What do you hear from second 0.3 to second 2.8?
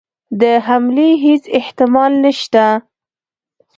د حملې هیڅ احتمال نسته.